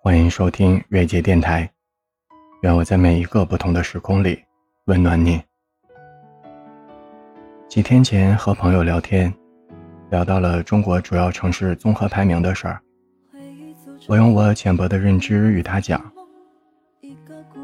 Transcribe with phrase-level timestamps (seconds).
[0.00, 1.68] 欢迎收听瑞杰电台，
[2.62, 4.40] 愿我在每一个不同的时空里
[4.84, 5.42] 温暖你。
[7.68, 9.34] 几天前和朋友聊天，
[10.08, 12.80] 聊到了中国主要城市综合排名的事儿。
[14.06, 16.00] 我用我浅薄的认知与他讲，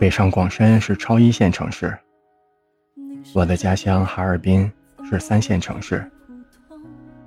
[0.00, 1.96] 北上广深是超一线城市，
[3.32, 4.70] 我的家乡哈尔滨
[5.08, 6.04] 是三线城市。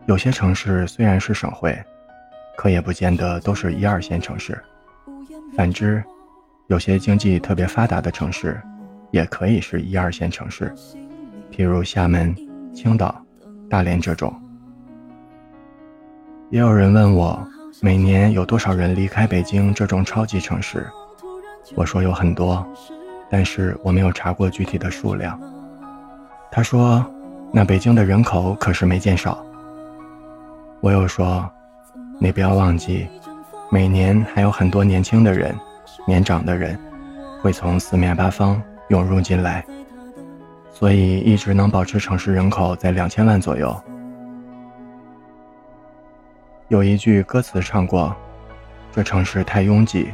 [0.05, 1.81] 有些城市虽然是省会，
[2.57, 4.61] 可也不见得都是一二线城市。
[5.57, 6.03] 反之，
[6.67, 8.61] 有些经济特别发达的城市，
[9.09, 10.71] 也可以是一二线城市，
[11.51, 12.35] 譬如厦门、
[12.75, 13.19] 青岛、
[13.67, 14.31] 大连这种。
[16.51, 17.43] 也有人问我，
[17.81, 20.85] 每年有多少人离开北京这种超级城市？
[21.73, 22.63] 我说有很多，
[23.27, 25.41] 但是我没有查过具体的数量。
[26.51, 27.03] 他说，
[27.51, 29.43] 那北京的人口可是没见少。
[30.81, 31.49] 我又说，
[32.19, 33.07] 你不要忘记。
[33.69, 35.53] 每年还有很多年轻的人、
[36.05, 36.79] 年长的人
[37.41, 39.65] 会从四面八方涌入进来，
[40.71, 43.75] 所以一直能保持城市人口在两千万左右。
[46.69, 48.15] 有一句歌词唱过
[48.93, 50.11] ：“这城市太拥挤，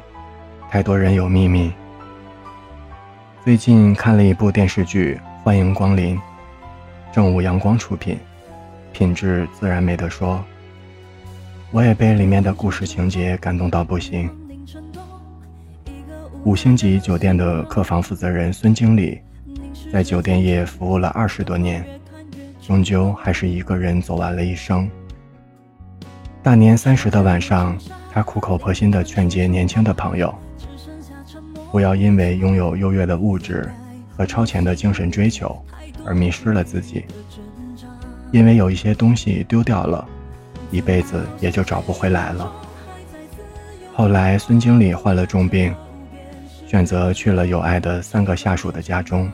[0.72, 1.72] 太多人有秘密。”
[3.46, 6.18] 最近看了一部电视剧《欢迎光临》，
[7.12, 8.18] 正午阳光出品，
[8.92, 10.44] 品质自然没得说。
[11.74, 14.30] 我也被里面的故事情节感动到不行。
[16.44, 19.20] 五星级酒店的客房负责人孙经理，
[19.92, 21.84] 在酒店业服务了二十多年，
[22.62, 24.88] 终究还是一个人走完了一生。
[26.44, 27.76] 大年三十的晚上，
[28.12, 30.32] 他苦口婆心地劝诫年轻的朋友，
[31.72, 33.68] 不要因为拥有优越的物质
[34.16, 35.60] 和超前的精神追求
[36.06, 37.04] 而迷失了自己，
[38.32, 40.08] 因为有一些东西丢掉了。
[40.74, 42.52] 一辈子也就找不回来了。
[43.96, 45.74] 后来，孙经理患了重病，
[46.66, 49.32] 选择去了有爱的三个下属的家中，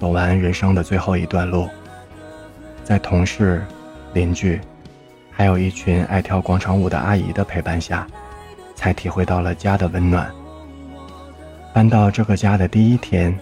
[0.00, 1.68] 走完人生的最后一段路。
[2.82, 3.62] 在同事、
[4.14, 4.58] 邻居，
[5.30, 8.06] 还有一群爱跳广场舞的阿姨的陪伴下，
[8.74, 10.28] 才体会到了家的温暖。
[11.74, 13.38] 搬到这个家的第一天，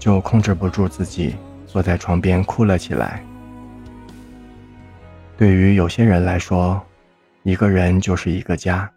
[0.00, 1.36] 就控制不住自己，
[1.66, 3.22] 坐在床边哭了起来。
[5.36, 6.80] 对于有些人来说，
[7.42, 8.88] 一个人就是一个家，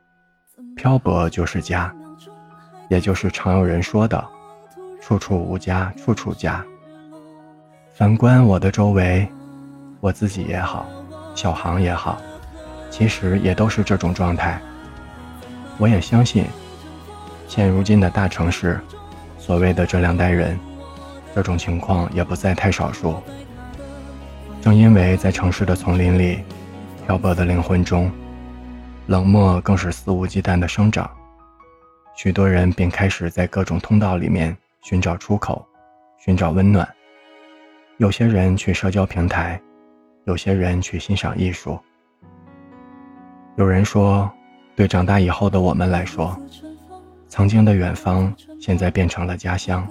[0.75, 1.91] 漂泊就是家，
[2.89, 4.23] 也就是常有人说的
[5.01, 6.63] “处处无家，处处家”。
[7.97, 9.27] 反观我的周围，
[9.99, 10.85] 我自己也好，
[11.33, 12.21] 小航也好，
[12.91, 14.61] 其实也都是这种状态。
[15.79, 16.45] 我也相信，
[17.47, 18.79] 现如今的大城市，
[19.39, 20.55] 所谓的这两代人，
[21.33, 23.15] 这种情况也不在太少数。
[24.67, 26.43] 正因为在城市的丛林里，
[27.05, 28.11] 漂泊的灵魂中，
[29.05, 31.09] 冷漠更是肆无忌惮的生长，
[32.17, 35.65] 许多人便开始在各种通道里面寻找出口，
[36.17, 36.85] 寻找温暖。
[37.95, 39.57] 有些人去社交平台，
[40.25, 41.79] 有些人去欣赏艺术。
[43.55, 44.29] 有人说，
[44.75, 46.37] 对长大以后的我们来说，
[47.29, 49.87] 曾经的远方现在变成了家乡，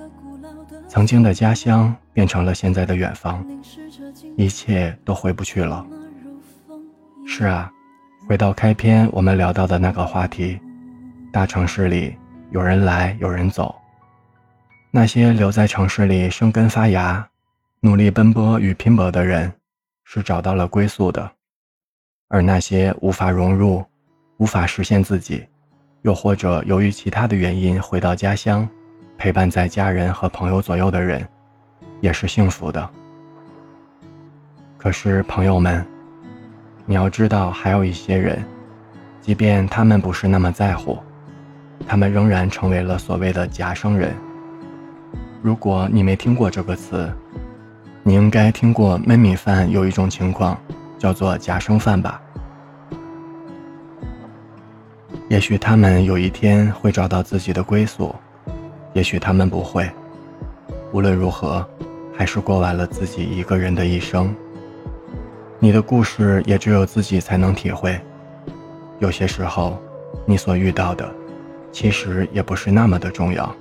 [0.97, 3.47] 曾经的家乡变成了现在的远方。
[4.35, 5.87] 一切都回不去了。
[7.27, 7.71] 是啊，
[8.27, 10.59] 回到开篇我们聊到的那个话题，
[11.31, 12.17] 大城市里
[12.51, 13.75] 有人来有人走，
[14.91, 17.29] 那些留在城市里生根发芽、
[17.81, 19.53] 努力奔波与拼搏的人，
[20.05, 21.31] 是找到了归宿的；
[22.29, 23.85] 而那些无法融入、
[24.39, 25.47] 无法实现自己，
[26.01, 28.67] 又或者由于其他的原因回到家乡，
[29.19, 31.27] 陪伴在家人和朋友左右的人，
[32.01, 32.89] 也是幸福的。
[34.77, 35.85] 可是，朋友们，
[36.85, 38.45] 你要知道，还有一些人，
[39.21, 40.99] 即便他们不是那么在乎，
[41.89, 44.15] 他们仍然成为了所谓的假生人。
[45.43, 47.11] 如果你没听过这个词，
[48.03, 50.57] 你应该听过焖米饭有一种情况，
[50.99, 52.21] 叫做假生饭吧？
[55.29, 58.15] 也许他们有一天会找到自己的归宿，
[58.97, 59.87] 也许他们不会。
[60.91, 61.63] 无论如何，
[62.17, 64.35] 还是过完了自己一个人的一生。
[65.59, 68.01] 你的故事也只有自己才能体会。
[68.99, 69.77] 有些时候，
[70.25, 71.07] 你所遇到的，
[71.71, 73.55] 其实也不是那么的重要。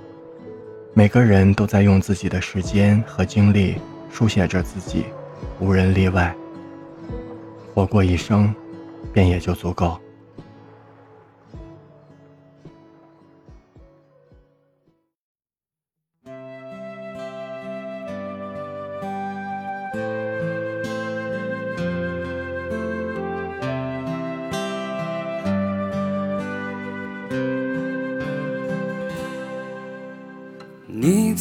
[0.94, 3.76] 每个人都在用自己的时间和精力
[4.10, 5.04] 书写着自己，
[5.60, 6.34] 无人例外。
[7.74, 8.54] 活过一生，
[9.12, 10.00] 便也就足够。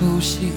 [0.00, 0.50] 初心